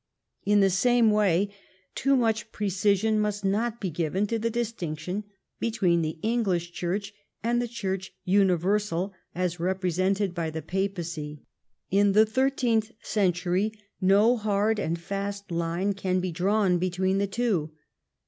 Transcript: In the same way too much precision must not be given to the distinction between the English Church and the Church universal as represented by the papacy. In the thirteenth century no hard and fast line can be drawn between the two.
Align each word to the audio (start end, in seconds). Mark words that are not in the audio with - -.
In 0.47 0.61
the 0.61 0.71
same 0.71 1.11
way 1.11 1.49
too 1.93 2.15
much 2.15 2.51
precision 2.51 3.19
must 3.19 3.45
not 3.45 3.79
be 3.79 3.91
given 3.91 4.25
to 4.25 4.39
the 4.39 4.49
distinction 4.49 5.25
between 5.59 6.01
the 6.01 6.17
English 6.23 6.71
Church 6.71 7.13
and 7.43 7.61
the 7.61 7.67
Church 7.67 8.11
universal 8.25 9.13
as 9.35 9.59
represented 9.59 10.33
by 10.33 10.49
the 10.49 10.63
papacy. 10.63 11.43
In 11.91 12.13
the 12.13 12.25
thirteenth 12.25 12.89
century 13.03 13.73
no 14.01 14.37
hard 14.37 14.79
and 14.79 14.99
fast 14.99 15.51
line 15.51 15.93
can 15.93 16.19
be 16.19 16.31
drawn 16.31 16.79
between 16.79 17.19
the 17.19 17.27
two. 17.27 17.69